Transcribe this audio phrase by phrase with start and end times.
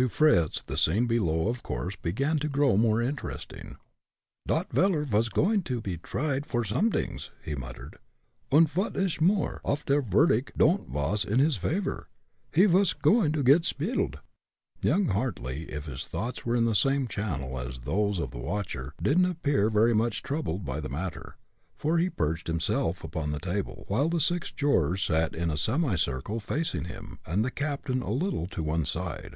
[0.00, 3.78] To Fritz, the scene below of course began to grow more interesting.
[4.46, 7.98] "Dot veller vas goin' to pe tried for somedings," he muttered,
[8.52, 12.08] "und vot ish more, uff der verdict don't vas in his favor,
[12.54, 14.20] he vas goin' der git sp'iled."
[14.82, 18.94] Young Hartly if his thoughts were in the same channel as those of the watcher,
[19.02, 21.38] didn't appear very much troubled about the matter,
[21.76, 26.38] for he perched himself upon the table, while the six jurors sat in a semicircle
[26.38, 29.34] facing him, and the captain a little to one side.